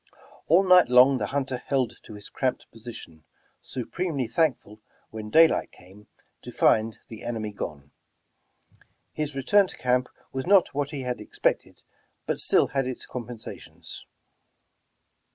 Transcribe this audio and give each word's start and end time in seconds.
All 0.47 0.63
night 0.67 0.89
long 0.89 1.19
the 1.19 1.27
hunter 1.27 1.57
held 1.63 1.97
to 2.05 2.15
his 2.15 2.27
cramped 2.27 2.71
position, 2.71 3.23
supremely 3.61 4.25
thank 4.27 4.57
ful 4.57 4.81
when 5.11 5.29
daylight 5.29 5.71
came, 5.71 6.07
to 6.41 6.51
find 6.51 6.97
the 7.07 7.21
enemy 7.21 7.51
gone. 7.51 7.91
His 9.13 9.35
return 9.35 9.67
to 9.67 9.77
camp 9.77 10.09
was 10.33 10.47
not 10.47 10.73
what 10.73 10.89
he 10.89 11.03
had 11.03 11.21
expected, 11.21 11.83
but 12.25 12.39
still 12.39 12.69
had 12.69 12.87
its 12.87 13.05
compensations. 13.05 14.07